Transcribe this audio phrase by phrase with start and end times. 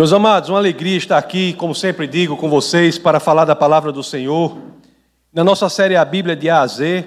[0.00, 3.92] Meus amados, uma alegria estar aqui, como sempre digo, com vocês para falar da palavra
[3.92, 4.56] do Senhor.
[5.30, 7.04] Na nossa série A Bíblia de A a Z,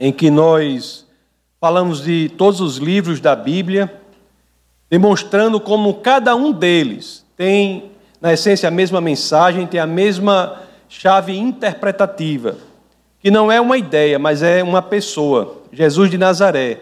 [0.00, 1.06] em que nós
[1.60, 4.00] falamos de todos os livros da Bíblia,
[4.90, 11.38] demonstrando como cada um deles tem, na essência, a mesma mensagem, tem a mesma chave
[11.38, 12.56] interpretativa,
[13.20, 16.80] que não é uma ideia, mas é uma pessoa, Jesus de Nazaré.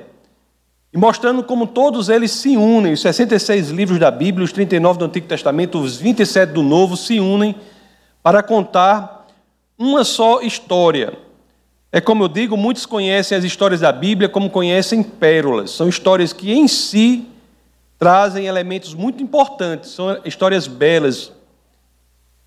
[0.92, 5.04] E mostrando como todos eles se unem, os 66 livros da Bíblia, os 39 do
[5.04, 7.54] Antigo Testamento, os 27 do Novo, se unem
[8.22, 9.26] para contar
[9.78, 11.12] uma só história.
[11.92, 15.70] É como eu digo, muitos conhecem as histórias da Bíblia como conhecem pérolas.
[15.70, 17.26] São histórias que em si
[17.98, 21.32] trazem elementos muito importantes, são histórias belas.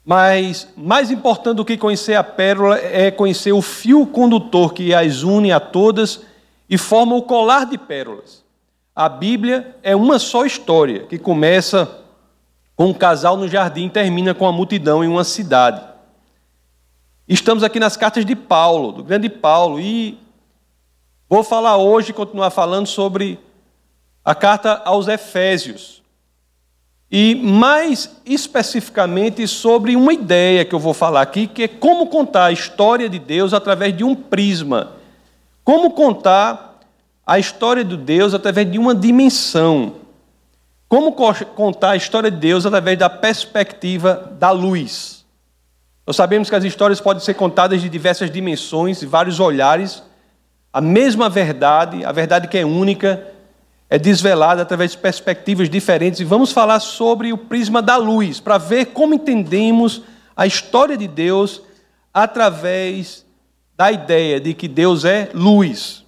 [0.06, 5.24] Mas mais importante do que conhecer a pérola é conhecer o fio condutor que as
[5.24, 6.22] une a todas
[6.70, 8.44] e forma o colar de pérolas.
[8.96, 12.00] A Bíblia é uma só história, que começa
[12.76, 15.82] com um casal no jardim e termina com a multidão em uma cidade.
[17.28, 20.20] Estamos aqui nas cartas de Paulo, do grande Paulo, e
[21.30, 23.40] vou falar hoje, continuar falando sobre
[24.24, 26.04] a carta aos Efésios.
[27.10, 32.46] E mais especificamente sobre uma ideia que eu vou falar aqui, que é como contar
[32.46, 35.03] a história de Deus através de um prisma
[35.64, 36.80] como contar
[37.26, 39.96] a história de Deus através de uma dimensão?
[40.90, 45.26] Como contar a história de Deus através da perspectiva da luz?
[46.06, 50.04] Nós sabemos que as histórias podem ser contadas de diversas dimensões e vários olhares.
[50.72, 53.26] A mesma verdade, a verdade que é única,
[53.90, 56.20] é desvelada através de perspectivas diferentes.
[56.20, 60.02] E vamos falar sobre o prisma da luz, para ver como entendemos
[60.36, 61.62] a história de Deus
[62.14, 63.26] através
[63.76, 66.04] da ideia de que Deus é luz.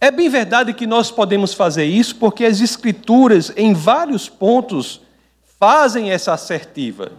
[0.00, 5.00] É bem verdade que nós podemos fazer isso porque as Escrituras, em vários pontos,
[5.58, 7.12] fazem essa assertiva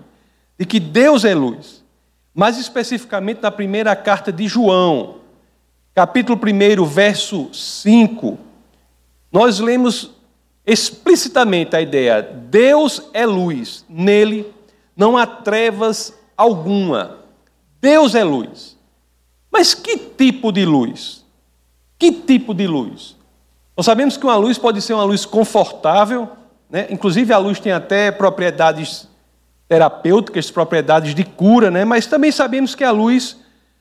[0.57, 1.83] de que Deus é luz.
[2.33, 5.15] Mais especificamente na primeira carta de João,
[5.93, 8.37] capítulo 1, verso 5,
[9.31, 10.11] nós lemos
[10.65, 14.53] explicitamente a ideia: Deus é luz, nele
[14.95, 17.19] não há trevas alguma.
[17.81, 18.74] Deus é luz.
[19.55, 21.23] Mas que tipo de luz?
[21.97, 23.15] Que tipo de luz?
[23.77, 26.27] Nós sabemos que uma luz pode ser uma luz confortável,
[26.69, 26.87] né?
[26.89, 29.07] inclusive a luz tem até propriedades
[29.65, 31.85] terapêuticas, propriedades de cura, né?
[31.85, 33.37] mas também sabemos que a luz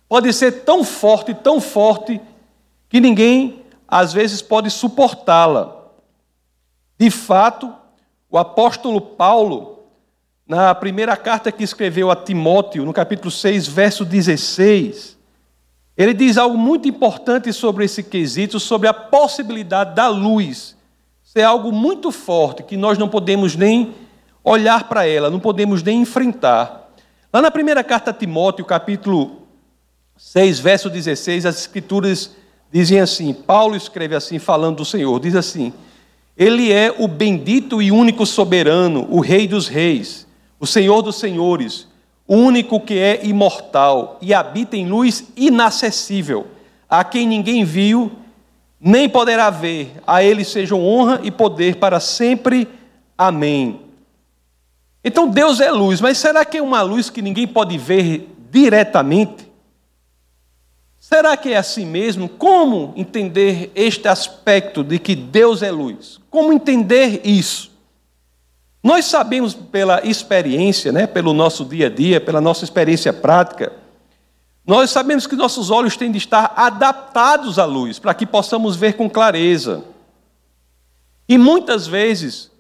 [0.09, 2.21] pode ser tão forte, tão forte,
[2.89, 5.77] que ninguém às vezes pode suportá-la.
[6.97, 7.75] De fato,
[8.31, 9.81] o apóstolo Paulo,
[10.47, 15.15] na primeira carta que escreveu a Timóteo, no capítulo 6, verso 16,
[15.97, 20.75] ele diz algo muito importante sobre esse quesito, sobre a possibilidade da luz
[21.23, 23.93] ser algo muito forte que nós não podemos nem
[24.43, 26.93] olhar para ela, não podemos nem enfrentar.
[27.33, 29.43] Lá na primeira carta a Timóteo, capítulo
[30.17, 32.31] 6, verso 16, as escrituras
[32.71, 35.73] dizem assim: Paulo escreve assim, falando do Senhor, diz assim:
[36.37, 40.29] Ele é o bendito e único soberano, o Rei dos reis,
[40.61, 41.89] o Senhor dos senhores
[42.27, 46.47] o único que é imortal e habita em luz inacessível,
[46.89, 48.13] a quem ninguém viu,
[48.81, 52.69] nem poderá ver, a ele sejam honra e poder para sempre.
[53.17, 53.81] Amém.
[55.03, 59.53] Então Deus é luz, mas será que é uma luz que ninguém pode ver diretamente?
[60.99, 62.29] Será que é assim mesmo?
[62.29, 66.19] Como entender este aspecto de que Deus é luz?
[66.31, 67.74] Como entender isso?
[68.85, 73.73] Nós sabemos pela experiência, né, pelo nosso dia a dia, pela nossa experiência prática,
[74.67, 78.93] nós sabemos que nossos olhos têm de estar adaptados à luz, para que possamos ver
[78.95, 79.85] com clareza.
[81.27, 82.51] E muitas vezes,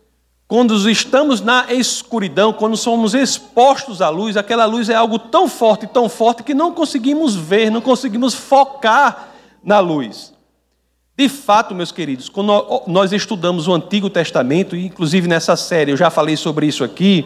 [0.48, 5.86] quando estamos na escuridão, quando somos expostos à luz, aquela luz é algo tão forte,
[5.86, 9.28] tão forte, que não conseguimos ver, não conseguimos focar
[9.62, 10.33] na luz.
[11.16, 15.96] De fato, meus queridos, quando nós estudamos o Antigo Testamento, e inclusive nessa série eu
[15.96, 17.24] já falei sobre isso aqui,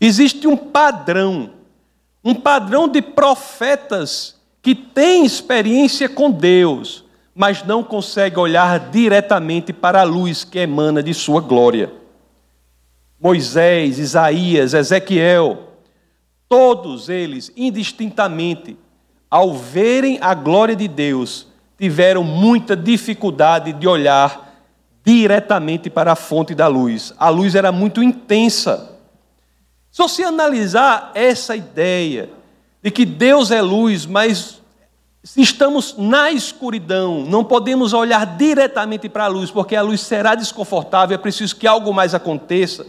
[0.00, 1.50] existe um padrão,
[2.24, 10.00] um padrão de profetas que têm experiência com Deus, mas não conseguem olhar diretamente para
[10.00, 11.92] a luz que emana de sua glória.
[13.20, 15.68] Moisés, Isaías, Ezequiel,
[16.48, 18.76] todos eles, indistintamente,
[19.30, 21.46] ao verem a glória de Deus,
[21.80, 24.54] tiveram muita dificuldade de olhar
[25.02, 27.14] diretamente para a fonte da luz.
[27.18, 28.98] A luz era muito intensa.
[29.90, 32.28] Se você analisar essa ideia
[32.82, 34.60] de que Deus é luz, mas
[35.34, 41.14] estamos na escuridão, não podemos olhar diretamente para a luz, porque a luz será desconfortável,
[41.14, 42.86] é preciso que algo mais aconteça.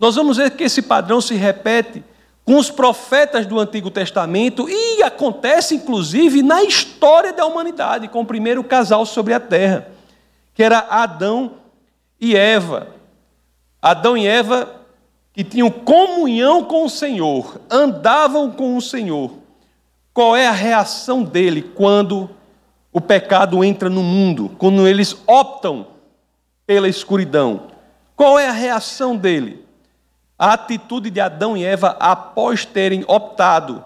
[0.00, 2.02] Nós vamos ver que esse padrão se repete
[2.44, 8.26] com os profetas do Antigo Testamento e acontece inclusive na história da humanidade, com o
[8.26, 9.88] primeiro casal sobre a terra,
[10.54, 11.52] que era Adão
[12.20, 12.88] e Eva.
[13.80, 14.80] Adão e Eva
[15.32, 19.32] que tinham comunhão com o Senhor, andavam com o Senhor.
[20.12, 22.28] Qual é a reação dele quando
[22.92, 25.86] o pecado entra no mundo, quando eles optam
[26.66, 27.68] pela escuridão?
[28.16, 29.64] Qual é a reação dele?
[30.40, 33.84] A atitude de Adão e Eva após terem optado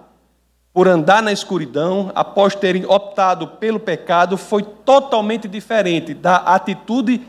[0.72, 7.22] por andar na escuridão, após terem optado pelo pecado, foi totalmente diferente da atitude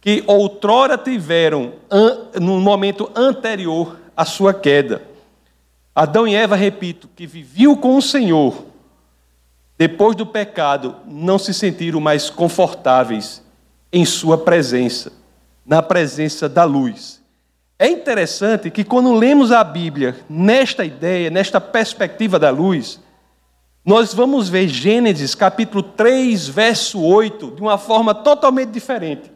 [0.00, 1.72] que outrora tiveram
[2.40, 5.02] no momento anterior à sua queda.
[5.92, 8.64] Adão e Eva, repito, que viviam com o Senhor,
[9.76, 13.42] depois do pecado, não se sentiram mais confortáveis
[13.92, 15.12] em sua presença,
[15.66, 17.18] na presença da luz.
[17.78, 23.00] É interessante que quando lemos a Bíblia nesta ideia, nesta perspectiva da luz,
[23.84, 29.30] nós vamos ver Gênesis capítulo 3, verso 8, de uma forma totalmente diferente.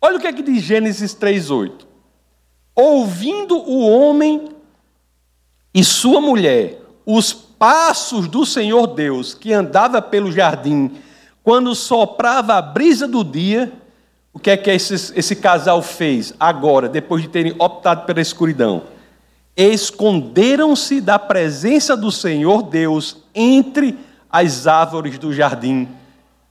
[0.00, 1.88] Olha o que é que diz Gênesis 3, 8.
[2.76, 4.50] Ouvindo o homem
[5.74, 10.92] e sua mulher os passos do Senhor Deus que andava pelo jardim,
[11.42, 13.72] quando soprava a brisa do dia,
[14.38, 18.84] o que é que esse, esse casal fez agora, depois de terem optado pela escuridão?
[19.56, 23.98] Esconderam-se da presença do Senhor Deus entre
[24.30, 25.88] as árvores do jardim.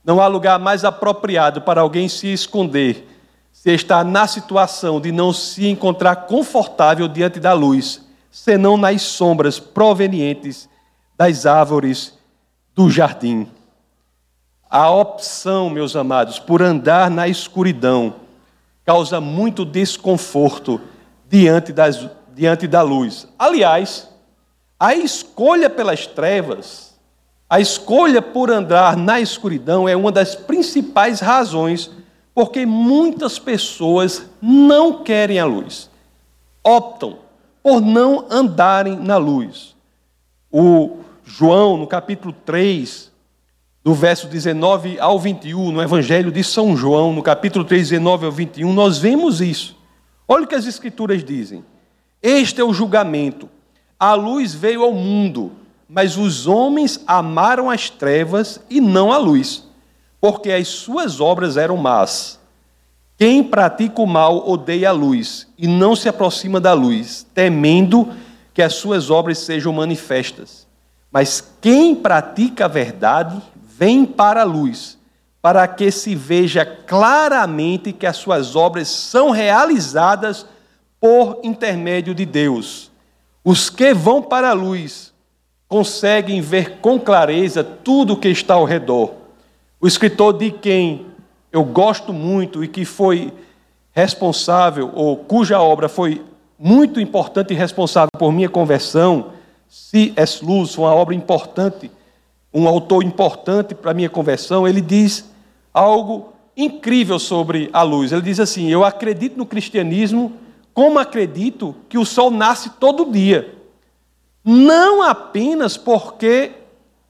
[0.04, 3.07] Não há lugar mais apropriado para alguém se esconder
[3.54, 9.62] se está na situação de não se encontrar confortável diante da luz, senão nas sombras
[9.62, 10.68] provenientes
[11.18, 12.13] das árvores
[12.75, 13.48] do jardim.
[14.69, 18.16] A opção, meus amados, por andar na escuridão
[18.84, 20.81] causa muito desconforto
[21.30, 23.28] diante, das, diante da luz.
[23.40, 24.10] Aliás,
[24.80, 26.96] a escolha pelas trevas,
[27.50, 31.90] a escolha por andar na escuridão é uma das principais razões
[32.34, 35.90] porque muitas pessoas não querem a luz,
[36.63, 37.18] optam
[37.63, 39.75] por não andarem na luz.
[40.52, 43.12] O João, no capítulo 3,
[43.88, 48.31] do verso 19 ao 21, no Evangelho de São João, no capítulo 3, 19 ao
[48.34, 49.78] 21, nós vemos isso.
[50.28, 51.63] Olha o que as Escrituras dizem.
[52.22, 53.50] Este é o julgamento.
[53.98, 55.54] A luz veio ao mundo,
[55.88, 59.63] mas os homens amaram as trevas e não a luz,
[60.19, 62.42] porque as suas obras eram más.
[63.18, 68.10] Quem pratica o mal odeia a luz e não se aproxima da luz, temendo
[68.54, 70.68] que as suas obras sejam manifestas.
[71.10, 73.42] Mas quem pratica a verdade
[73.77, 74.97] vem para a luz,
[75.39, 80.47] para que se veja claramente que as suas obras são realizadas
[81.00, 82.91] por intermédio de Deus.
[83.44, 85.13] Os que vão para a luz
[85.68, 89.13] conseguem ver com clareza tudo o que está ao redor.
[89.79, 91.06] O escritor de quem
[91.51, 93.31] eu gosto muito e que foi
[93.91, 96.25] responsável, ou cuja obra foi
[96.57, 99.33] muito importante e responsável por minha conversão,
[99.69, 100.44] C.S.
[100.44, 101.91] Lewis, uma obra importante
[102.54, 105.30] um autor importante para a minha conversão, ele diz
[105.74, 108.12] algo incrível sobre a luz.
[108.12, 110.34] Ele diz assim: Eu acredito no cristianismo
[110.74, 113.56] como acredito que o sol nasce todo dia.
[114.44, 116.51] Não apenas porque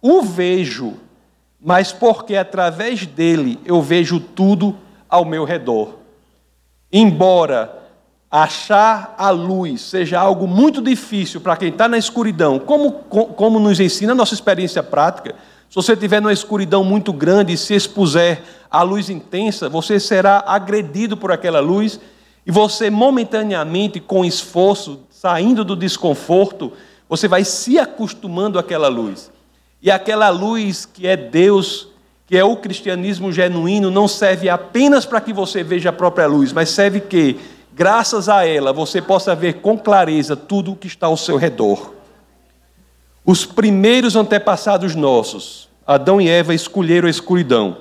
[0.02, 0.96] o vejo,
[1.60, 4.76] mas porque através dele eu vejo tudo
[5.10, 5.96] ao meu redor.
[6.92, 7.77] Embora
[8.44, 13.80] achar a luz seja algo muito difícil para quem está na escuridão, como, como nos
[13.80, 15.36] ensina a nossa experiência prática,
[15.70, 18.42] se você estiver numa escuridão muito grande e se expuser
[18.72, 22.00] à luz intensa, você será agredido por aquela luz
[22.46, 26.72] e você, momentaneamente, com esforço, saindo do desconforto,
[27.10, 29.30] você vai se acostumando àquela luz.
[29.82, 31.90] E aquela luz que é Deus,
[32.26, 36.54] que é o cristianismo genuíno, não serve apenas para que você veja a própria luz,
[36.54, 37.38] mas serve que
[37.78, 41.94] graças a ela você possa ver com clareza tudo o que está ao seu redor.
[43.24, 47.78] Os primeiros antepassados nossos, Adão e Eva, escolheram a escuridão.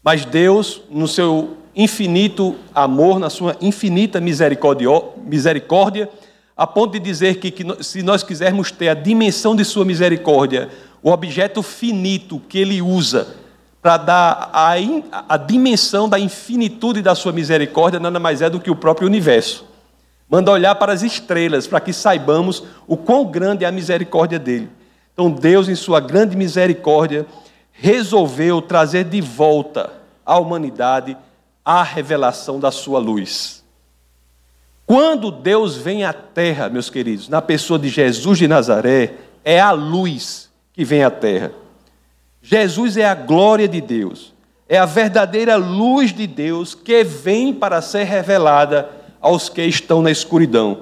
[0.00, 6.08] Mas Deus, no seu infinito amor, na sua infinita misericórdia,
[6.56, 10.68] a ponto de dizer que, que, se nós quisermos ter a dimensão de sua misericórdia,
[11.02, 13.41] o objeto finito que ele usa
[13.82, 14.74] para dar a,
[15.28, 19.66] a dimensão da infinitude da sua misericórdia, nada mais é do que o próprio universo.
[20.30, 24.70] Manda olhar para as estrelas, para que saibamos o quão grande é a misericórdia dele.
[25.12, 27.26] Então, Deus, em sua grande misericórdia,
[27.72, 29.92] resolveu trazer de volta
[30.24, 31.16] à humanidade
[31.64, 33.64] a revelação da sua luz.
[34.86, 39.72] Quando Deus vem à terra, meus queridos, na pessoa de Jesus de Nazaré, é a
[39.72, 41.52] luz que vem à terra.
[42.42, 44.34] Jesus é a glória de Deus,
[44.68, 50.10] é a verdadeira luz de Deus que vem para ser revelada aos que estão na
[50.10, 50.78] escuridão.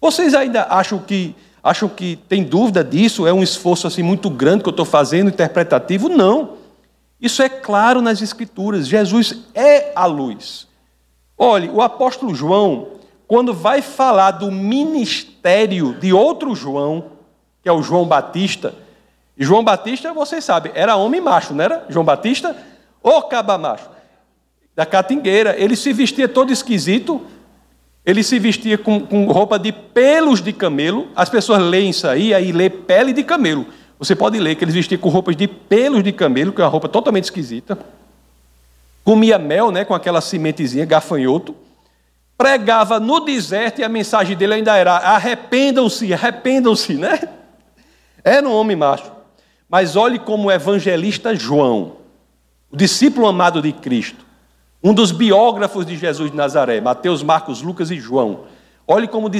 [0.00, 3.26] Vocês ainda acham que acham que tem dúvida disso?
[3.26, 6.08] É um esforço assim muito grande que eu estou fazendo, interpretativo?
[6.08, 6.54] Não.
[7.20, 8.88] Isso é claro nas Escrituras.
[8.88, 10.66] Jesus é a luz.
[11.38, 12.88] Olhe, o apóstolo João,
[13.28, 17.12] quando vai falar do ministério de outro João,
[17.62, 18.74] que é o João Batista,
[19.42, 21.84] João Batista, vocês sabem, era homem macho, não era?
[21.88, 22.56] João Batista,
[23.02, 23.88] ô caba macho,
[24.74, 27.20] da catingueira, ele se vestia todo esquisito,
[28.04, 31.08] ele se vestia com, com, roupa de pelos de camelo.
[31.14, 33.66] As pessoas leem isso aí, aí lê pele de camelo.
[33.98, 36.70] Você pode ler que eles vestiam com roupas de pelos de camelo, que é uma
[36.70, 37.78] roupa totalmente esquisita.
[39.04, 41.54] Comia mel, né, com aquela sementezinha, gafanhoto.
[42.36, 47.20] Pregava no deserto e a mensagem dele ainda era: arrependam-se, arrependam-se, né?
[48.24, 49.21] Era um homem macho.
[49.72, 51.92] Mas olhe como o evangelista João,
[52.70, 54.22] o discípulo amado de Cristo,
[54.84, 58.40] um dos biógrafos de Jesus de Nazaré, Mateus, Marcos, Lucas e João.
[58.86, 59.30] Olhe como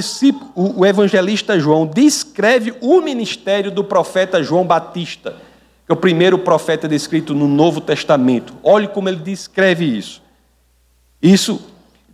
[0.55, 5.35] o, o evangelista João descreve o ministério do profeta João Batista,
[5.85, 8.55] que é o primeiro profeta descrito no Novo Testamento.
[8.63, 10.19] Olhe como ele descreve isso.
[11.21, 11.61] Isso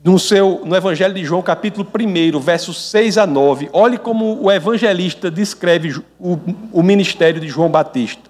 [0.03, 3.69] no, seu, no Evangelho de João, capítulo 1, versos 6 a 9.
[3.73, 6.39] Olhe como o evangelista descreve o,
[6.71, 8.29] o ministério de João Batista.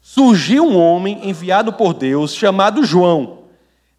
[0.00, 3.40] Surgiu um homem enviado por Deus chamado João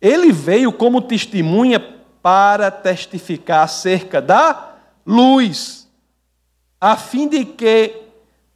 [0.02, 1.80] ele veio como testemunha
[2.24, 4.74] para testificar acerca da
[5.06, 5.88] luz,
[6.80, 8.02] a fim de que,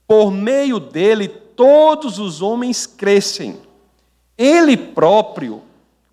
[0.08, 3.58] por meio dele, todos os homens crescem.
[4.36, 5.62] Ele próprio,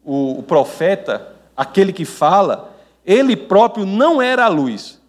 [0.04, 5.00] o, profeta, aquele que fala, ele próprio não era a luz,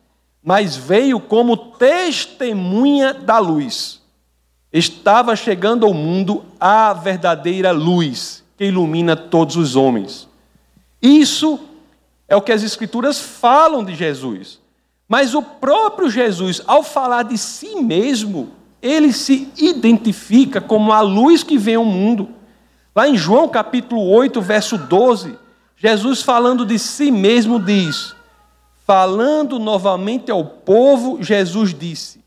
[0.43, 4.01] mas veio como testemunha da luz.
[4.71, 10.27] Estava chegando ao mundo a verdadeira luz que ilumina todos os homens.
[11.01, 11.59] Isso
[12.27, 14.59] é o que as Escrituras falam de Jesus.
[15.07, 21.43] Mas o próprio Jesus, ao falar de si mesmo, ele se identifica como a luz
[21.43, 22.29] que vem ao mundo.
[22.95, 25.37] Lá em João capítulo 8, verso 12,
[25.83, 28.15] Jesus falando de si mesmo diz:
[28.87, 32.23] Falando novamente ao povo, Jesus disse: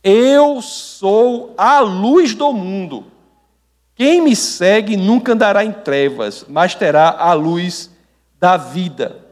[0.00, 3.04] Eu sou a luz do mundo.
[3.96, 7.90] Quem me segue nunca andará em trevas, mas terá a luz
[8.38, 9.24] da vida.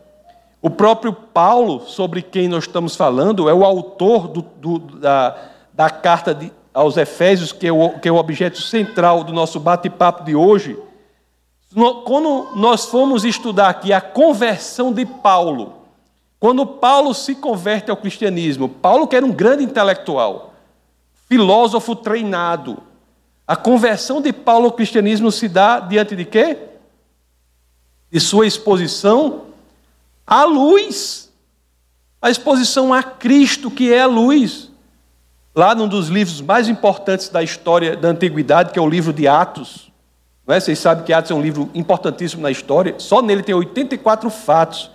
[0.60, 5.36] O próprio Paulo, sobre quem nós estamos falando, é o autor do, do, da,
[5.72, 9.60] da carta de, aos Efésios, que é, o, que é o objeto central do nosso
[9.60, 10.76] bate-papo de hoje.
[11.76, 15.74] Quando nós fomos estudar aqui a conversão de Paulo,
[16.40, 20.54] quando Paulo se converte ao cristianismo, Paulo que era um grande intelectual,
[21.28, 22.78] filósofo treinado,
[23.46, 26.56] a conversão de Paulo ao cristianismo se dá diante de quê?
[28.10, 29.42] De sua exposição
[30.26, 31.30] à luz.
[32.22, 34.70] A exposição a Cristo, que é a luz.
[35.54, 39.28] Lá num dos livros mais importantes da história da antiguidade, que é o livro de
[39.28, 39.92] Atos.
[40.46, 40.60] Não é?
[40.60, 42.94] Vocês sabem que Atos é um livro importantíssimo na história.
[42.98, 44.90] Só nele tem 84 fatos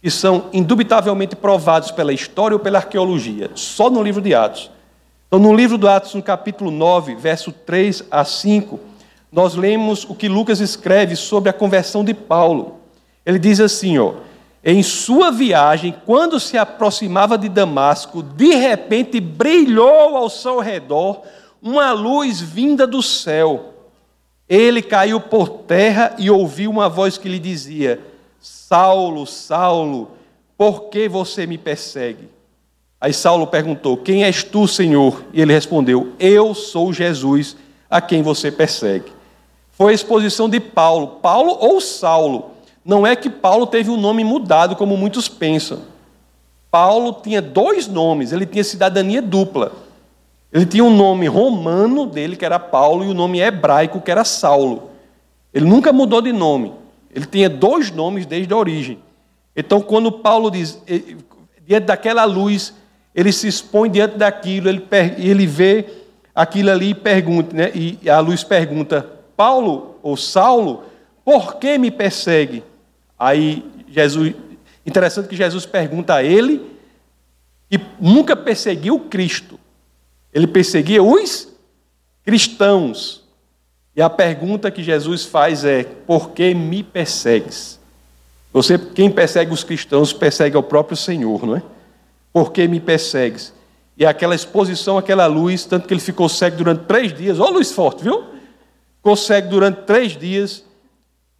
[0.00, 3.50] que são indubitavelmente provados pela história ou pela arqueologia.
[3.54, 4.70] Só no livro de Atos.
[5.26, 8.80] Então, no livro do Atos, no capítulo 9, verso 3 a 5,
[9.30, 12.78] nós lemos o que Lucas escreve sobre a conversão de Paulo.
[13.26, 14.14] Ele diz assim, ó:
[14.64, 21.20] Em sua viagem, quando se aproximava de Damasco, de repente brilhou ao seu redor
[21.60, 23.74] uma luz vinda do céu.
[24.48, 28.00] Ele caiu por terra e ouviu uma voz que lhe dizia:
[28.40, 30.10] Saulo, Saulo,
[30.56, 32.28] por que você me persegue?
[33.00, 35.24] Aí Saulo perguntou: Quem és tu, Senhor?
[35.32, 37.56] E ele respondeu: Eu sou Jesus,
[37.90, 39.12] a quem você persegue.
[39.70, 41.18] Foi a exposição de Paulo.
[41.22, 42.52] Paulo ou Saulo?
[42.84, 45.82] Não é que Paulo teve o um nome mudado, como muitos pensam.
[46.70, 49.72] Paulo tinha dois nomes, ele tinha cidadania dupla.
[50.52, 54.10] Ele tinha um nome romano dele, que era Paulo, e o um nome hebraico, que
[54.10, 54.90] era Saulo.
[55.52, 56.72] Ele nunca mudou de nome.
[57.14, 58.98] Ele tinha dois nomes desde a origem.
[59.54, 60.80] Então, quando Paulo diz,
[61.66, 62.72] diante daquela luz,
[63.14, 64.86] ele se expõe diante daquilo, ele,
[65.18, 65.86] ele vê
[66.34, 67.72] aquilo ali e pergunta, né?
[67.74, 70.84] e a luz pergunta, Paulo ou Saulo,
[71.24, 72.62] por que me persegue?
[73.18, 74.34] Aí Jesus,
[74.86, 76.62] interessante que Jesus pergunta a ele,
[77.68, 79.58] que nunca perseguiu Cristo,
[80.32, 81.48] ele perseguia os
[82.24, 83.24] cristãos.
[83.96, 87.78] E a pergunta que Jesus faz é: por que me persegues?
[88.52, 91.62] Você, quem persegue os cristãos, persegue ao próprio Senhor, não é?
[92.32, 93.52] Por que me persegues?
[93.96, 97.40] E aquela exposição, aquela luz, tanto que ele ficou cego durante três dias.
[97.40, 98.24] A luz forte, viu?
[98.96, 100.64] Ficou cego durante três dias,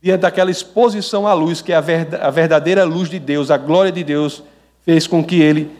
[0.02, 4.02] diante daquela exposição à luz, que é a verdadeira luz de Deus, a glória de
[4.02, 4.42] Deus,
[4.84, 5.70] fez com que ele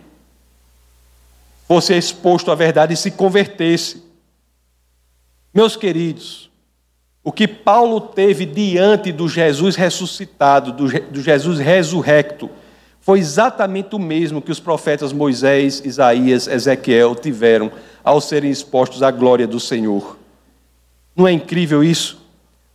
[1.68, 4.02] fosse exposto à verdade e se convertesse.
[5.52, 6.50] Meus queridos,
[7.22, 12.48] o que Paulo teve diante do Jesus ressuscitado, do, Jesus resurrecto,
[13.02, 17.70] foi exatamente o mesmo que os profetas Moisés, Isaías, Ezequiel tiveram
[18.02, 20.16] ao serem expostos à glória do Senhor.
[21.14, 22.18] Não é incrível isso?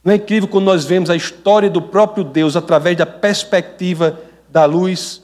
[0.03, 4.19] Não é incrível quando nós vemos a história do próprio Deus através da perspectiva
[4.49, 5.23] da luz?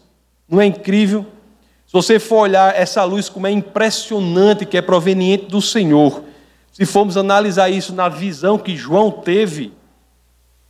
[0.49, 1.25] Não é incrível?
[1.89, 6.21] Se você for olhar essa luz como é impressionante que é proveniente do Senhor,
[6.71, 9.73] se formos analisar isso na visão que João teve,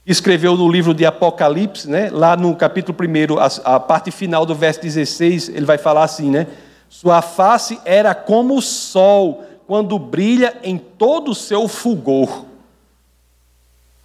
[0.08, 2.10] escreveu no livro de Apocalipse, né?
[2.10, 6.32] lá no capítulo 1, a, a parte final do verso 16, ele vai falar assim,
[6.32, 6.48] né?
[6.88, 12.46] Sua face era como o sol, quando brilha em todo o seu fulgor.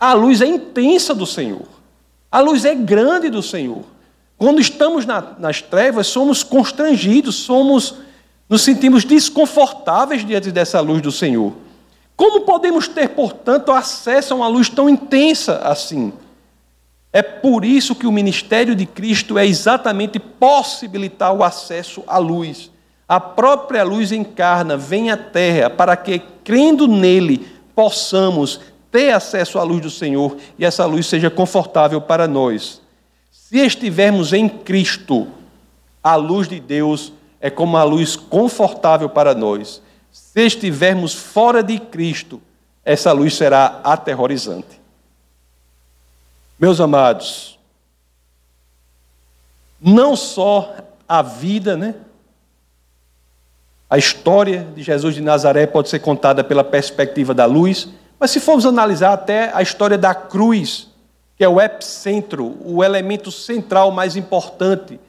[0.01, 1.69] A luz é intensa do Senhor.
[2.29, 3.94] A luz é grande do Senhor.
[4.37, 7.95] Quando estamos na, nas trevas, somos constrangidos, somos,
[8.49, 11.53] nos sentimos desconfortáveis diante dessa luz do Senhor.
[12.17, 16.13] Como podemos ter, portanto, acesso a uma luz tão intensa assim?
[17.13, 22.71] É por isso que o ministério de Cristo é exatamente possibilitar o acesso à luz.
[23.07, 28.61] A própria luz encarna, vem à terra, para que, crendo nele, possamos
[28.91, 32.81] ter acesso à luz do Senhor e essa luz seja confortável para nós.
[33.55, 35.29] Se estivermos em Cristo,
[36.03, 39.81] a luz de Deus é como a luz confortável para nós.
[40.11, 42.43] Se estivermos fora de Cristo,
[42.85, 44.81] essa luz será aterrorizante.
[46.59, 47.57] Meus amados,
[49.81, 50.75] não só
[51.09, 51.95] a vida, né?
[53.89, 58.41] A história de Jesus de Nazaré pode ser contada pela perspectiva da luz, mas se
[58.41, 60.93] formos analisar até a história da cruz,
[61.37, 65.01] que é o epicentro, o elemento central mais importante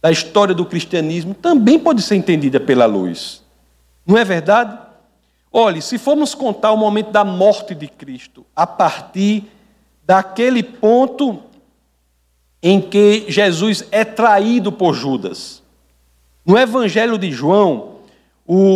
[0.00, 3.42] da história do cristianismo, também pode ser entendida pela luz.
[4.06, 4.78] Não é verdade?
[5.50, 9.44] Olhe, se formos contar o momento da morte de Cristo, a partir
[10.04, 11.40] daquele ponto
[12.62, 15.62] em que Jesus é traído por Judas.
[16.44, 17.94] No Evangelho de João,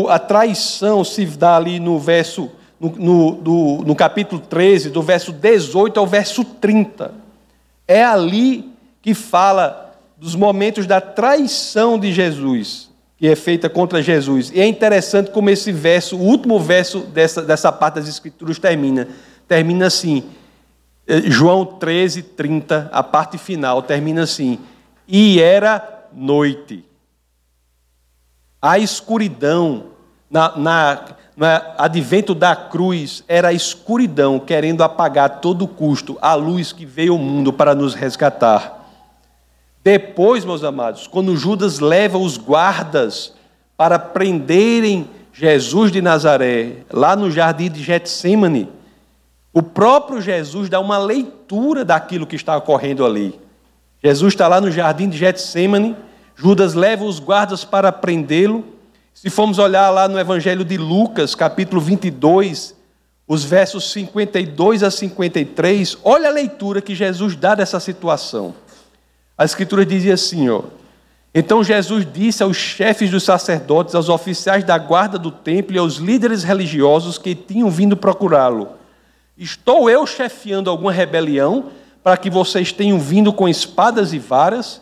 [0.08, 5.32] a traição se dá ali no verso no, no, no, no capítulo 13, do verso
[5.32, 7.12] 18 ao verso 30.
[7.86, 14.50] É ali que fala dos momentos da traição de Jesus, que é feita contra Jesus.
[14.52, 19.08] E é interessante como esse verso, o último verso dessa, dessa parte das Escrituras termina.
[19.46, 20.24] Termina assim,
[21.06, 24.58] eh, João 13, 30, a parte final, termina assim:
[25.06, 26.84] E era noite.
[28.60, 29.86] A escuridão
[30.30, 31.04] na, na,
[31.76, 37.12] advento da cruz era a escuridão querendo apagar a todo custo a luz que veio
[37.12, 38.78] ao mundo para nos resgatar.
[39.84, 43.32] Depois, meus amados, quando Judas leva os guardas
[43.76, 48.68] para prenderem Jesus de Nazaré, lá no jardim de Getsemane,
[49.52, 53.38] o próprio Jesus dá uma leitura daquilo que está ocorrendo ali.
[54.02, 55.96] Jesus está lá no jardim de Getsemane,
[56.34, 58.64] Judas leva os guardas para prendê-lo,
[59.20, 62.72] se formos olhar lá no Evangelho de Lucas, capítulo 22,
[63.26, 68.54] os versos 52 a 53, olha a leitura que Jesus dá dessa situação.
[69.36, 70.62] A Escritura dizia assim: ó,
[71.34, 75.96] Então Jesus disse aos chefes dos sacerdotes, aos oficiais da guarda do templo e aos
[75.96, 78.68] líderes religiosos que tinham vindo procurá-lo:
[79.36, 81.72] Estou eu chefiando alguma rebelião
[82.04, 84.80] para que vocês tenham vindo com espadas e varas?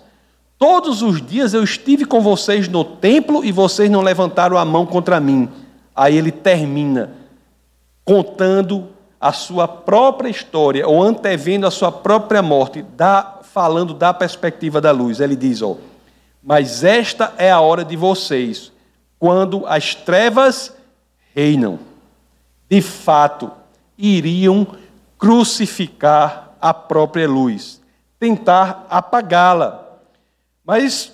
[0.59, 4.87] Todos os dias eu estive com vocês no templo e vocês não levantaram a mão
[4.87, 5.51] contra mim.
[5.95, 7.13] Aí ele termina
[8.05, 8.89] contando
[9.21, 14.93] a sua própria história, ou antevendo a sua própria morte, da, falando da perspectiva da
[14.93, 15.21] luz.
[15.21, 15.77] Ele diz: ó,
[16.43, 18.73] Mas esta é a hora de vocês,
[19.19, 20.75] quando as trevas
[21.35, 21.79] reinam.
[22.69, 23.51] De fato,
[23.97, 24.67] iriam
[25.19, 27.81] crucificar a própria luz,
[28.19, 29.86] tentar apagá-la
[30.67, 31.13] mas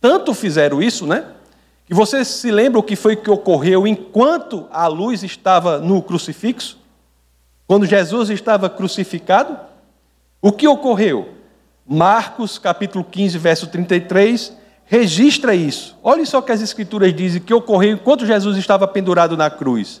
[0.00, 1.26] tanto fizeram isso, né?
[1.84, 6.78] Que você se lembra o que foi que ocorreu enquanto a luz estava no crucifixo?
[7.66, 9.58] Quando Jesus estava crucificado?
[10.40, 11.34] O que ocorreu?
[11.86, 14.52] Marcos, capítulo 15, verso 33,
[14.86, 15.96] registra isso.
[16.02, 20.00] Olha só que as escrituras dizem que ocorreu enquanto Jesus estava pendurado na cruz.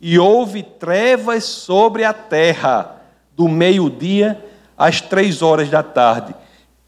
[0.00, 3.02] E houve trevas sobre a terra,
[3.36, 4.42] do meio-dia
[4.76, 6.34] às três horas da tarde.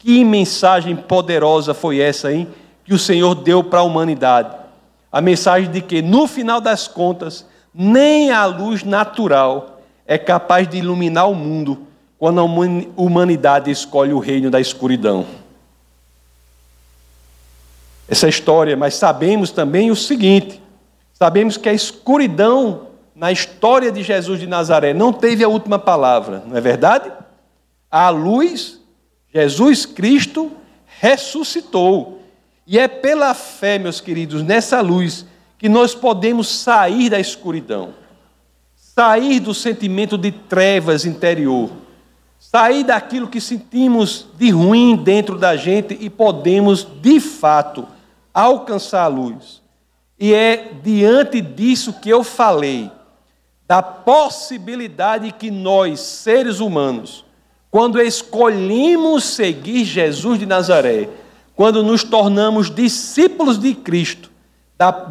[0.01, 2.47] Que mensagem poderosa foi essa, hein?
[2.83, 4.55] Que o Senhor deu para a humanidade.
[5.11, 10.77] A mensagem de que, no final das contas, nem a luz natural é capaz de
[10.77, 11.85] iluminar o mundo
[12.17, 12.43] quando a
[12.99, 15.23] humanidade escolhe o reino da escuridão.
[18.09, 20.59] Essa é história, mas sabemos também o seguinte:
[21.13, 26.43] sabemos que a escuridão na história de Jesus de Nazaré não teve a última palavra,
[26.47, 27.11] não é verdade?
[27.91, 28.80] A luz
[29.33, 30.51] Jesus Cristo
[30.99, 32.21] ressuscitou.
[32.67, 35.25] E é pela fé, meus queridos, nessa luz,
[35.57, 37.93] que nós podemos sair da escuridão,
[38.75, 41.69] sair do sentimento de trevas interior,
[42.39, 47.87] sair daquilo que sentimos de ruim dentro da gente e podemos, de fato,
[48.33, 49.61] alcançar a luz.
[50.19, 52.91] E é diante disso que eu falei,
[53.67, 57.25] da possibilidade que nós, seres humanos,
[57.71, 61.07] quando escolhemos seguir Jesus de Nazaré,
[61.55, 64.29] quando nos tornamos discípulos de Cristo,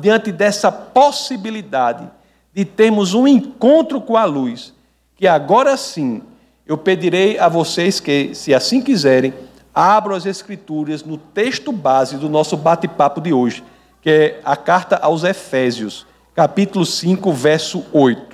[0.00, 2.06] diante dessa possibilidade
[2.52, 4.74] de termos um encontro com a luz,
[5.16, 6.20] que agora sim
[6.66, 9.32] eu pedirei a vocês que, se assim quiserem,
[9.74, 13.64] abram as Escrituras no texto base do nosso bate-papo de hoje,
[14.02, 18.29] que é a carta aos Efésios, capítulo 5, verso 8.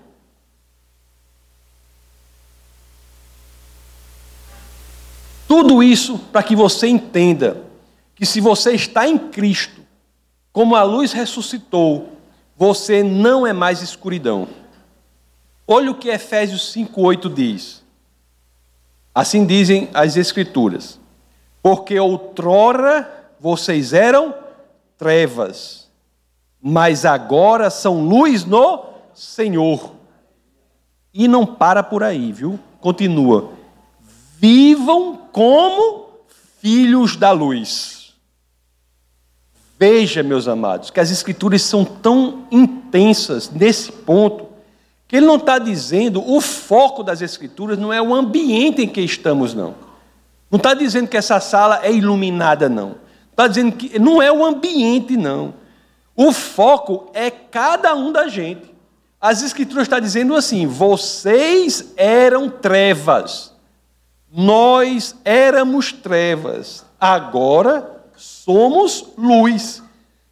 [5.56, 7.62] Tudo isso para que você entenda
[8.14, 9.80] que se você está em Cristo,
[10.52, 12.10] como a luz ressuscitou,
[12.54, 14.46] você não é mais escuridão.
[15.66, 17.82] Olha o que Efésios 5:8 diz.
[19.14, 21.00] Assim dizem as escrituras:
[21.62, 24.34] Porque outrora vocês eram
[24.98, 25.90] trevas,
[26.60, 29.94] mas agora são luz no Senhor.
[31.14, 32.60] E não para por aí, viu?
[32.78, 33.55] Continua
[34.38, 36.11] vivam como
[36.61, 38.14] filhos da luz.
[39.79, 44.46] Veja, meus amados, que as Escrituras são tão intensas nesse ponto,
[45.07, 49.01] que ele não está dizendo, o foco das Escrituras não é o ambiente em que
[49.01, 49.75] estamos, não.
[50.51, 52.96] Não está dizendo que essa sala é iluminada, não.
[53.31, 55.55] Está dizendo que não é o ambiente, não.
[56.14, 58.75] O foco é cada um da gente.
[59.20, 63.55] As Escrituras estão dizendo assim: vocês eram trevas
[64.38, 69.83] nós éramos trevas, agora somos luz.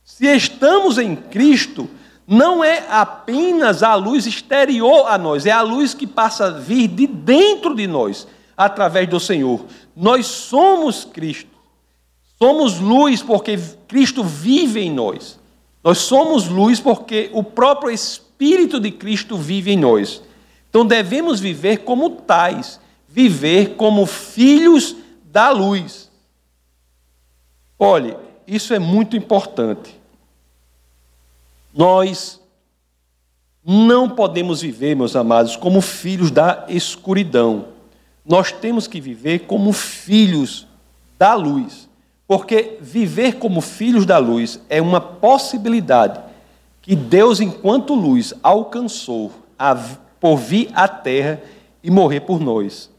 [0.05, 1.89] Se estamos em Cristo,
[2.27, 6.89] não é apenas a luz exterior a nós, é a luz que passa a vir
[6.89, 9.65] de dentro de nós, através do Senhor.
[9.97, 11.57] Nós somos Cristo.
[12.39, 15.41] Somos luz porque Cristo vive em nós.
[15.83, 20.21] Nós somos luz porque o próprio Espírito de Cristo vive em nós.
[20.69, 22.84] Então devemos viver como tais
[23.15, 24.97] viver como filhos
[25.31, 26.11] da luz.
[27.79, 29.95] Olhe, isso é muito importante.
[31.73, 32.41] Nós
[33.65, 37.67] não podemos viver, meus amados, como filhos da escuridão.
[38.27, 40.67] Nós temos que viver como filhos
[41.17, 41.89] da luz.
[42.27, 46.21] Porque viver como filhos da luz é uma possibilidade
[46.83, 49.73] que Deus, enquanto luz, alcançou a,
[50.19, 51.41] por vir à terra
[51.81, 52.93] e morrer por nós.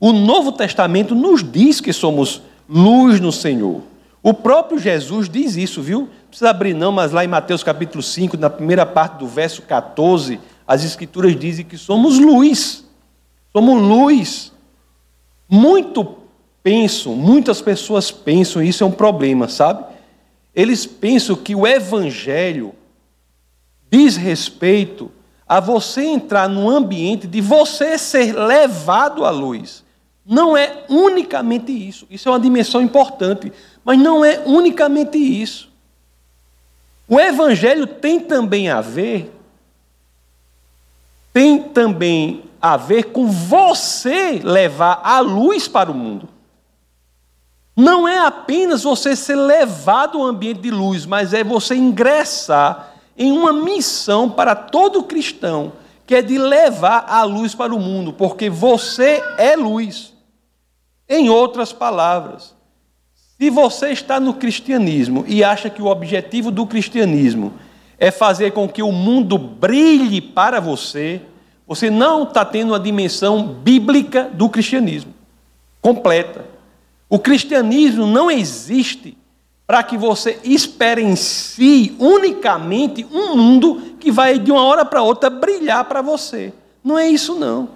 [0.00, 3.82] O Novo Testamento nos diz que somos luz no Senhor.
[4.22, 6.00] O próprio Jesus diz isso, viu?
[6.00, 9.60] Não precisa abrir não, mas lá em Mateus capítulo 5, na primeira parte do verso
[9.60, 12.82] 14, as escrituras dizem que somos luz.
[13.52, 14.52] Somos luz.
[15.46, 16.16] Muito
[16.62, 19.84] pensam, muitas pessoas pensam, isso é um problema, sabe?
[20.54, 22.74] Eles pensam que o evangelho
[23.90, 25.10] diz respeito
[25.46, 29.84] a você entrar num ambiente de você ser levado à luz.
[30.30, 32.06] Não é unicamente isso.
[32.08, 33.52] Isso é uma dimensão importante,
[33.84, 35.68] mas não é unicamente isso.
[37.08, 39.32] O evangelho tem também a ver
[41.32, 46.28] tem também a ver com você levar a luz para o mundo.
[47.76, 53.32] Não é apenas você ser levado ao ambiente de luz, mas é você ingressar em
[53.32, 55.72] uma missão para todo cristão,
[56.06, 60.09] que é de levar a luz para o mundo, porque você é luz.
[61.12, 62.54] Em outras palavras,
[63.36, 67.52] se você está no cristianismo e acha que o objetivo do cristianismo
[67.98, 71.20] é fazer com que o mundo brilhe para você,
[71.66, 75.12] você não está tendo a dimensão bíblica do cristianismo
[75.82, 76.44] completa.
[77.08, 79.16] O cristianismo não existe
[79.66, 85.84] para que você experiencie unicamente um mundo que vai de uma hora para outra brilhar
[85.84, 86.52] para você.
[86.84, 87.70] Não é isso não.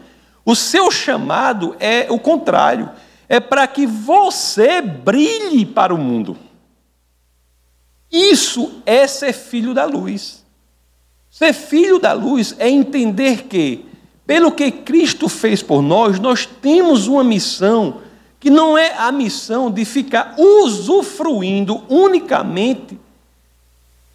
[0.44, 2.90] O seu chamado é o contrário,
[3.35, 6.37] é para que você brilhe para o mundo.
[8.11, 10.44] Isso é ser filho da luz.
[11.31, 13.85] Ser filho da luz é entender que,
[14.25, 18.03] pelo que Cristo fez por nós, nós temos uma missão
[18.38, 22.97] que não é a missão de ficar usufruindo unicamente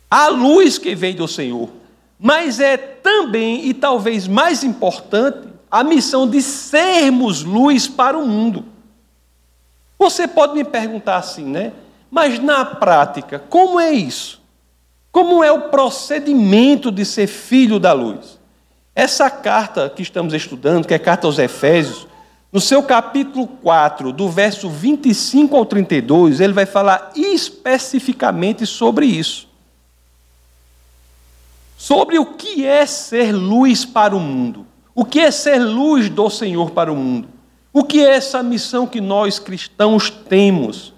[0.09, 1.69] a luz que vem do Senhor,
[2.17, 8.65] mas é também, e talvez mais importante, a missão de sermos luz para o mundo.
[9.99, 11.73] Você pode me perguntar assim, né?
[12.09, 14.41] Mas na prática, como é isso?
[15.11, 18.39] Como é o procedimento de ser filho da luz?
[18.95, 22.07] Essa carta que estamos estudando, que é a carta aos Efésios,
[22.51, 29.49] no seu capítulo 4, do verso 25 ao 32, ele vai falar especificamente sobre isso
[31.79, 34.67] sobre o que é ser luz para o mundo.
[34.93, 37.29] O que é ser luz do Senhor para o mundo?
[37.71, 40.93] O que é essa missão que nós cristãos temos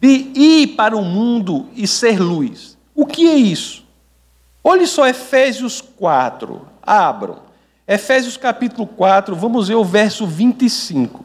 [0.00, 2.76] de ir para o mundo e ser luz?
[2.94, 3.84] O que é isso?
[4.62, 6.66] Olhe só Efésios 4.
[6.82, 7.48] Abram.
[7.86, 11.24] Efésios capítulo 4, vamos ver o verso 25.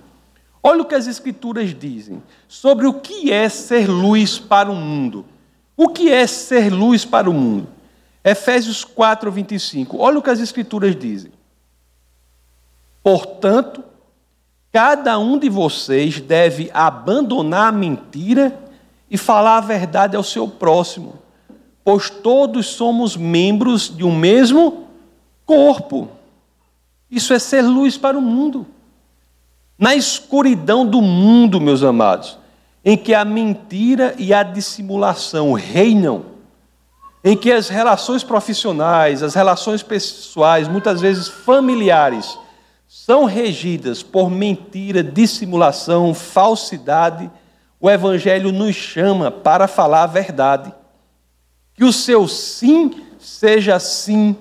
[0.62, 5.26] Olha o que as Escrituras dizem sobre o que é ser luz para o mundo.
[5.76, 7.68] O que é ser luz para o mundo?
[8.24, 9.98] Efésios 4, 25.
[9.98, 11.34] Olha o que as Escrituras dizem.
[13.04, 13.84] Portanto,
[14.74, 18.60] cada um de vocês deve abandonar a mentira
[19.08, 21.14] e falar a verdade ao seu próximo,
[21.86, 24.88] pois todos somos membros de um mesmo
[25.46, 26.10] corpo.
[27.12, 28.66] Isso é ser luz para o mundo.
[29.78, 32.40] Na escuridão do mundo, meus amados,
[32.84, 36.26] em que a mentira e a dissimulação reinam,
[37.24, 42.40] em que as relações profissionais, as relações pessoais, muitas vezes familiares,
[42.96, 47.30] são regidas por mentira, dissimulação, falsidade,
[47.82, 50.72] o Evangelho nos chama para falar a verdade.
[51.74, 54.38] Que o seu sim seja sim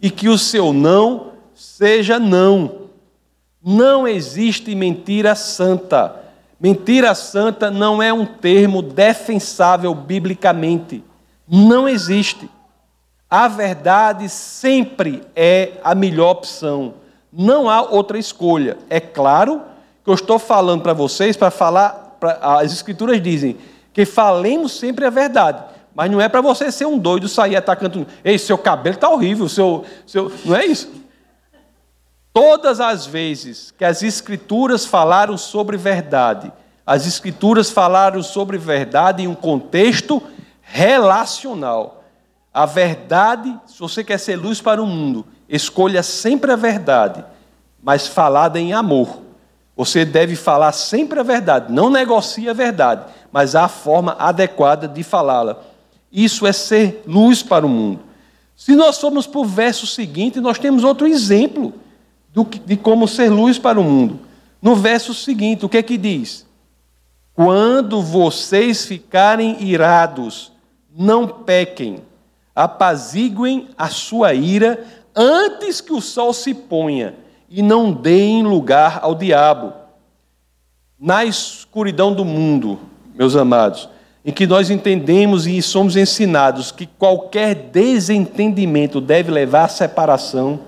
[0.00, 2.86] e que o seu não seja não.
[3.60, 6.14] Não existe mentira santa.
[6.60, 11.02] Mentira santa não é um termo defensável biblicamente.
[11.46, 12.48] Não existe.
[13.28, 16.99] A verdade sempre é a melhor opção.
[17.32, 18.78] Não há outra escolha.
[18.88, 19.62] É claro
[20.04, 22.16] que eu estou falando para vocês para falar.
[22.18, 23.56] Pra, as Escrituras dizem
[23.92, 25.62] que falemos sempre a verdade.
[25.94, 28.06] Mas não é para você ser um doido sair atacando.
[28.24, 29.48] Ei, seu cabelo está horrível.
[29.48, 30.32] Seu, seu...
[30.44, 30.90] Não é isso.
[32.32, 36.52] Todas as vezes que as Escrituras falaram sobre verdade,
[36.86, 40.22] as Escrituras falaram sobre verdade em um contexto
[40.62, 42.04] relacional.
[42.54, 47.24] A verdade, se você quer ser luz para o mundo, escolha sempre a verdade,
[47.82, 49.20] mas falada em amor.
[49.76, 54.86] Você deve falar sempre a verdade, não negocie a verdade, mas há a forma adequada
[54.86, 55.58] de falá-la.
[56.12, 58.00] Isso é ser luz para o mundo.
[58.54, 61.72] Se nós formos para o verso seguinte, nós temos outro exemplo
[62.66, 64.20] de como ser luz para o mundo.
[64.60, 66.46] No verso seguinte, o que é que diz?
[67.32, 70.52] Quando vocês ficarem irados,
[70.94, 72.00] não pequem,
[72.54, 74.84] apaziguem a sua ira
[75.20, 77.14] antes que o sol se ponha,
[77.46, 79.74] e não deem lugar ao diabo.
[80.98, 82.78] Na escuridão do mundo,
[83.14, 83.86] meus amados,
[84.24, 90.60] em que nós entendemos e somos ensinados que qualquer desentendimento deve levar à separação,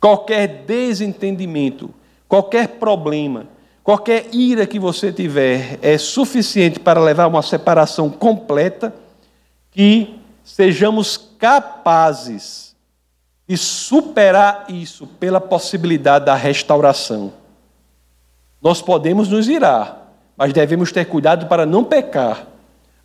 [0.00, 1.90] qualquer desentendimento,
[2.26, 3.46] qualquer problema,
[3.82, 8.94] qualquer ira que você tiver é suficiente para levar a uma separação completa
[9.70, 12.73] que sejamos capazes
[13.46, 17.32] de superar isso pela possibilidade da restauração.
[18.62, 22.46] Nós podemos nos irar, mas devemos ter cuidado para não pecar.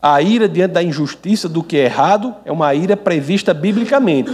[0.01, 4.31] A ira diante da injustiça do que é errado é uma ira prevista biblicamente,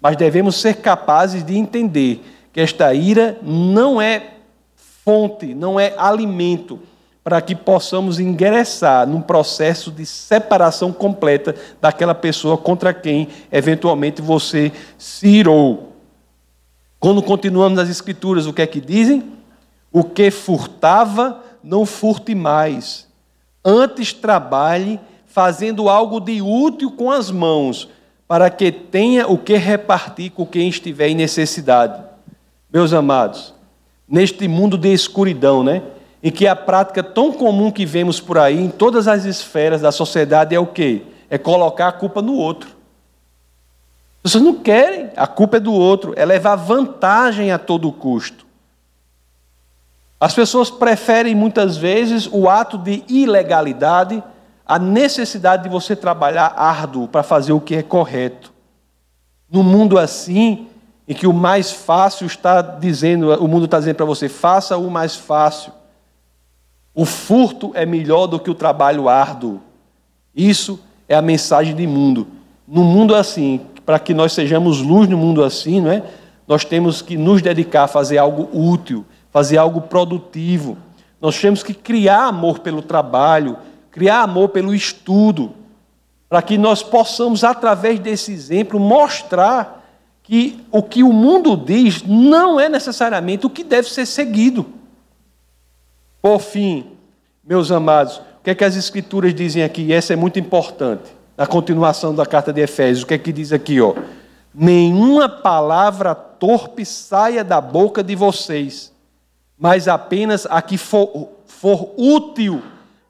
[0.00, 4.34] mas devemos ser capazes de entender que esta ira não é
[5.04, 6.80] fonte, não é alimento
[7.24, 14.70] para que possamos ingressar num processo de separação completa daquela pessoa contra quem eventualmente você
[14.98, 15.94] se irou.
[17.00, 19.32] Quando continuamos nas Escrituras, o que é que dizem?
[19.90, 23.08] O que furtava, não furte mais.
[23.64, 27.88] Antes trabalhe fazendo algo de útil com as mãos,
[28.28, 32.02] para que tenha o que repartir com quem estiver em necessidade.
[32.72, 33.54] Meus amados,
[34.06, 35.82] neste mundo de escuridão, né?
[36.24, 39.92] Em que a prática tão comum que vemos por aí em todas as esferas da
[39.92, 41.02] sociedade é o quê?
[41.28, 42.70] É colocar a culpa no outro.
[44.22, 48.46] Vocês não querem, a culpa é do outro, é levar vantagem a todo custo.
[50.18, 54.24] As pessoas preferem muitas vezes o ato de ilegalidade
[54.66, 58.50] à necessidade de você trabalhar árduo para fazer o que é correto.
[59.50, 60.68] No mundo assim,
[61.06, 64.90] em que o mais fácil está dizendo, o mundo está dizendo para você, faça o
[64.90, 65.83] mais fácil.
[66.94, 69.60] O furto é melhor do que o trabalho árduo.
[70.34, 70.78] Isso
[71.08, 72.26] é a mensagem de mundo.
[72.66, 76.02] No mundo assim, para que nós sejamos luz no mundo assim, não é?
[76.46, 80.76] Nós temos que nos dedicar a fazer algo útil, fazer algo produtivo.
[81.20, 83.56] Nós temos que criar amor pelo trabalho,
[83.90, 85.52] criar amor pelo estudo,
[86.28, 89.84] para que nós possamos, através desse exemplo, mostrar
[90.22, 94.66] que o que o mundo diz não é necessariamente o que deve ser seguido.
[96.24, 96.86] Por fim,
[97.46, 99.82] meus amados, o que é que as Escrituras dizem aqui?
[99.82, 101.14] E essa é muito importante.
[101.36, 103.78] Na continuação da carta de Efésios, o que é que diz aqui?
[103.78, 103.94] Ó?
[104.54, 108.90] Nenhuma palavra torpe saia da boca de vocês,
[109.58, 112.62] mas apenas a que for, for útil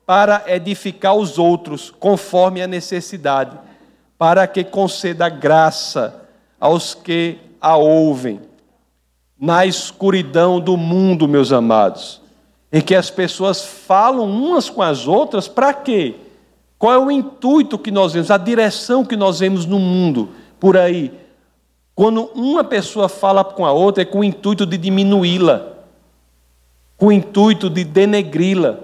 [0.04, 3.56] para edificar os outros, conforme a necessidade,
[4.18, 6.20] para que conceda graça
[6.58, 8.40] aos que a ouvem.
[9.38, 12.23] Na escuridão do mundo, meus amados,
[12.74, 16.16] em que as pessoas falam umas com as outras, para quê?
[16.76, 20.76] Qual é o intuito que nós vemos, a direção que nós vemos no mundo por
[20.76, 21.12] aí?
[21.94, 25.68] Quando uma pessoa fala com a outra, é com o intuito de diminuí-la,
[26.96, 28.80] com o intuito de denegri-la,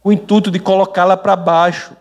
[0.00, 1.96] com o intuito de colocá-la para baixo.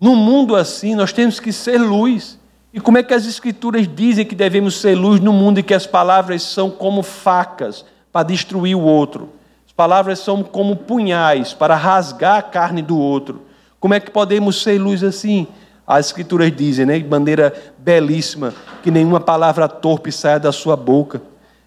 [0.00, 2.40] No mundo assim, nós temos que ser luz.
[2.74, 5.74] E como é que as Escrituras dizem que devemos ser luz no mundo e que
[5.74, 9.37] as palavras são como facas para destruir o outro?
[9.78, 13.42] As palavras são como punhais para rasgar a carne do outro.
[13.78, 15.46] Como é que podemos ser luz assim?
[15.86, 21.22] As Escrituras dizem, né, de maneira belíssima, que nenhuma palavra torpe saia da sua boca,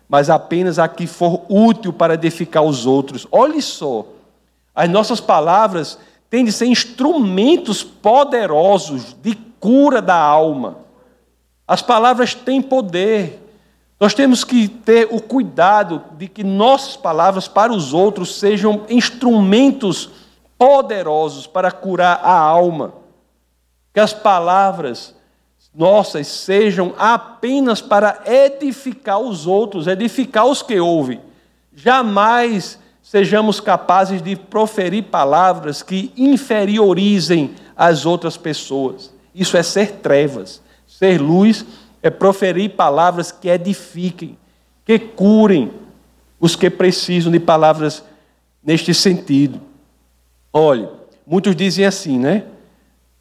[0.09, 3.25] mas apenas a que for útil para edificar os outros.
[3.31, 4.05] Olhe só,
[4.75, 5.97] as nossas palavras
[6.29, 10.79] têm de ser instrumentos poderosos de cura da alma.
[11.65, 13.39] As palavras têm poder.
[14.01, 20.09] Nós temos que ter o cuidado de que nossas palavras para os outros sejam instrumentos
[20.57, 22.95] poderosos para curar a alma.
[23.93, 25.13] Que as palavras
[25.75, 31.21] nossas sejam apenas para edificar os outros, edificar os que ouvem.
[31.71, 39.13] Jamais sejamos capazes de proferir palavras que inferiorizem as outras pessoas.
[39.35, 40.59] Isso é ser trevas.
[40.87, 41.63] Ser luz
[42.01, 44.37] é proferir palavras que edifiquem,
[44.85, 45.71] que curem
[46.39, 48.03] os que precisam de palavras
[48.63, 49.61] neste sentido.
[50.51, 50.89] Olha,
[51.25, 52.43] muitos dizem assim, né?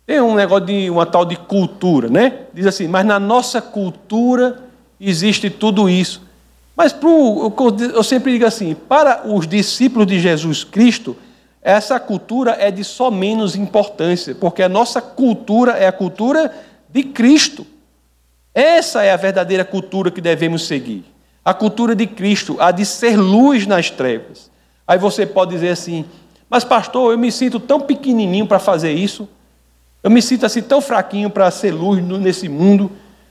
[0.06, 2.46] Tem um negócio de uma tal de cultura, né?
[2.52, 4.64] Diz assim, mas na nossa cultura
[4.98, 6.22] existe tudo isso.
[6.76, 7.52] Mas pro,
[7.94, 11.16] eu sempre digo assim, para os discípulos de Jesus Cristo,
[11.62, 16.52] essa cultura é de só menos importância, porque a nossa cultura é a cultura
[16.88, 17.66] de Cristo.
[18.54, 21.04] Essa é a verdadeira cultura que devemos seguir.
[21.44, 24.50] A cultura de Cristo, a de ser luz nas trevas.
[24.86, 26.04] Aí você pode dizer assim:
[26.48, 29.28] Mas, pastor, eu me sinto tão pequenininho para fazer isso.
[30.02, 32.90] Eu me sinto assim tão fraquinho para ser luz nesse mundo.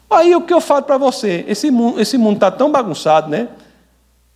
[0.10, 1.44] Aí o que eu falo para você?
[1.48, 3.48] Esse mundo esse mundo está tão bagunçado, né?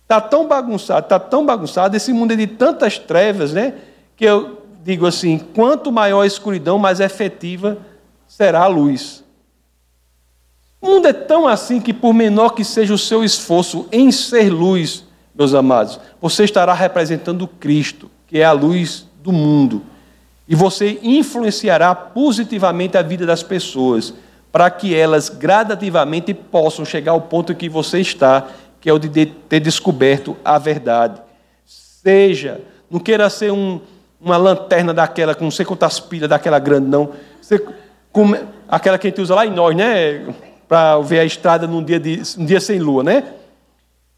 [0.02, 1.96] Está tão bagunçado, está tão bagunçado.
[1.96, 3.74] Esse mundo é de tantas trevas, né?
[4.16, 7.78] Que eu digo assim: quanto maior a escuridão, mais efetiva
[8.28, 9.23] será a luz.
[10.84, 14.50] O mundo é tão assim que, por menor que seja o seu esforço em ser
[14.50, 15.02] luz,
[15.34, 19.80] meus amados, você estará representando Cristo, que é a luz do mundo.
[20.46, 24.12] E você influenciará positivamente a vida das pessoas,
[24.52, 28.46] para que elas gradativamente possam chegar ao ponto que você está,
[28.78, 31.18] que é o de ter descoberto a verdade.
[31.64, 33.80] Seja, não queira ser um,
[34.20, 37.08] uma lanterna daquela, com não sei quantas pilhas daquela grande, não.
[37.40, 37.58] Você,
[38.68, 40.26] aquela que a gente usa lá em nós, né?
[40.68, 43.24] Para ver a estrada num dia, de, um dia sem lua, né?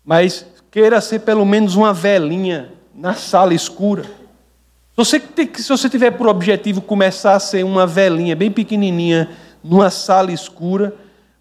[0.04, 4.02] Mas queira ser pelo menos uma velinha na sala escura.
[4.02, 5.22] Se você,
[5.54, 9.28] se você tiver por objetivo começar a ser uma velinha bem pequenininha
[9.62, 10.94] numa sala escura,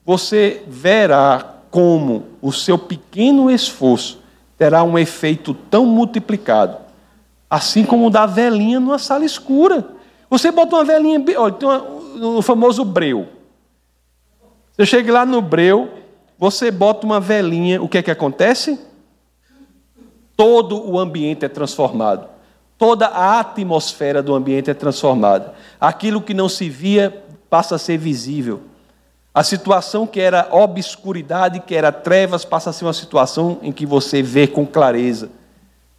[0.05, 4.19] você verá como o seu pequeno esforço
[4.57, 6.77] terá um efeito tão multiplicado,
[7.49, 9.85] assim como o da velinha numa sala escura.
[10.29, 11.83] Você bota uma velinha, olha, tem uma,
[12.37, 13.27] o famoso breu.
[14.75, 15.89] Você chega lá no breu,
[16.37, 18.77] você bota uma velinha, o que é que acontece?
[20.35, 22.27] Todo o ambiente é transformado.
[22.77, 25.53] Toda a atmosfera do ambiente é transformada.
[25.79, 28.63] Aquilo que não se via passa a ser visível.
[29.33, 33.85] A situação que era obscuridade, que era trevas, passa a ser uma situação em que
[33.85, 35.29] você vê com clareza.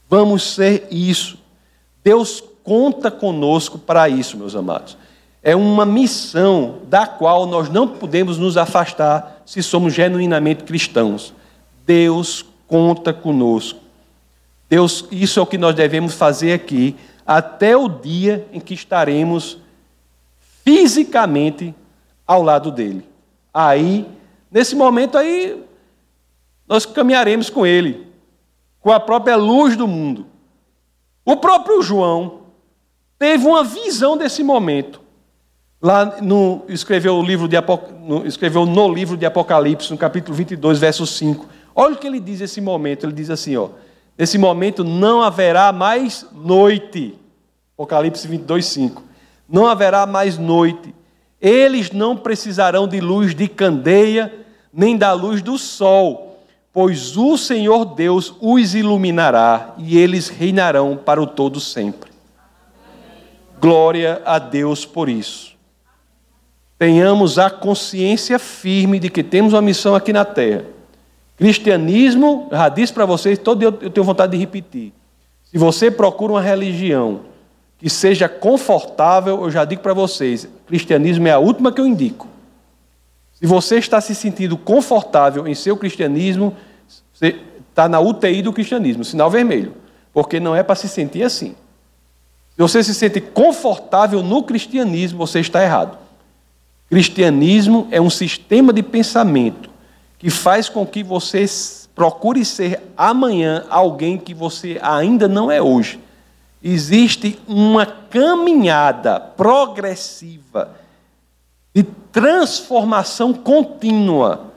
[0.08, 1.38] Vamos ser isso.
[2.04, 4.98] Deus conta conosco para isso, meus amados.
[5.48, 11.32] É uma missão da qual nós não podemos nos afastar se somos genuinamente cristãos.
[11.86, 13.78] Deus conta conosco.
[14.68, 19.58] Deus, isso é o que nós devemos fazer aqui até o dia em que estaremos
[20.64, 21.72] fisicamente
[22.26, 23.08] ao lado dele.
[23.54, 24.04] Aí,
[24.50, 25.62] nesse momento aí,
[26.66, 28.04] nós caminharemos com ele,
[28.80, 30.26] com a própria luz do mundo.
[31.24, 32.40] O próprio João
[33.16, 35.05] teve uma visão desse momento.
[35.86, 37.56] Lá no, escreveu, o livro de,
[38.04, 41.46] no, escreveu no livro de Apocalipse, no capítulo 22, verso 5.
[41.72, 43.06] Olha o que ele diz nesse momento.
[43.06, 43.68] Ele diz assim: ó,
[44.18, 47.16] nesse momento não haverá mais noite.
[47.76, 49.06] Apocalipse 22, 5
[49.48, 50.92] não haverá mais noite.
[51.40, 57.84] Eles não precisarão de luz de candeia, nem da luz do sol, pois o Senhor
[57.84, 62.10] Deus os iluminará e eles reinarão para o todo sempre.
[63.60, 65.55] Glória a Deus por isso.
[66.78, 70.64] Tenhamos a consciência firme de que temos uma missão aqui na terra.
[71.36, 74.92] Cristianismo, já disse para vocês, todo dia eu tenho vontade de repetir.
[75.44, 77.20] Se você procura uma religião
[77.78, 82.26] que seja confortável, eu já digo para vocês, cristianismo é a última que eu indico.
[83.34, 86.56] Se você está se sentindo confortável em seu cristianismo,
[87.12, 89.74] você está na UTI do cristianismo, sinal vermelho,
[90.12, 91.54] porque não é para se sentir assim.
[92.54, 96.05] Se você se sente confortável no cristianismo, você está errado.
[96.88, 99.70] Cristianismo é um sistema de pensamento
[100.18, 101.44] que faz com que você
[101.94, 106.00] procure ser amanhã alguém que você ainda não é hoje
[106.62, 110.72] existe uma caminhada progressiva
[111.72, 114.52] de transformação contínua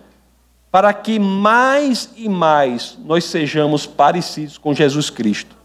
[0.72, 5.56] para que mais e mais nós sejamos parecidos com Jesus Cristo.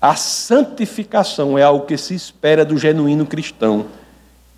[0.00, 3.86] A santificação é algo que se espera do genuíno cristão.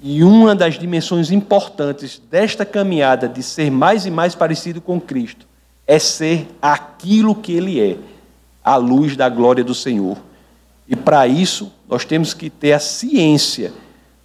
[0.02, 5.46] E uma das dimensões importantes desta caminhada de ser mais e mais parecido com Cristo
[5.86, 7.96] é ser aquilo que Ele é,
[8.62, 10.18] a luz da glória do Senhor.
[10.88, 13.72] E para isso, nós temos que ter a ciência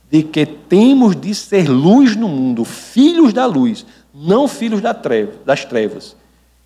[0.10, 6.16] de que temos de ser luz no mundo, filhos da luz, não filhos das trevas.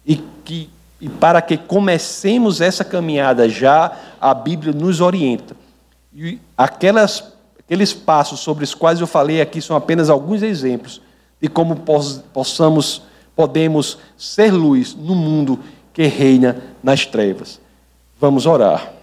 [0.06, 5.56] E, que, e para que comecemos essa caminhada já, a Bíblia nos orienta.
[6.14, 7.35] E aquelas,
[7.66, 11.02] aqueles passos sobre os quais eu falei aqui são apenas alguns exemplos
[11.42, 11.76] de como
[12.34, 13.02] possamos,
[13.36, 15.60] podemos ser luz no mundo
[15.94, 17.60] que reina nas trevas.
[18.20, 18.94] Vamos orar.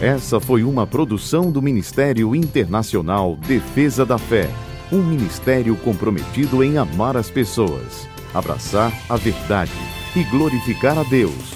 [0.00, 4.50] Essa foi uma produção do Ministério Internacional Defesa da Fé,
[4.92, 9.72] um ministério comprometido em amar as pessoas, abraçar a verdade
[10.14, 11.55] e glorificar a Deus.